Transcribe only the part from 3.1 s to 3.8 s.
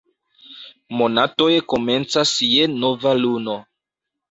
luno.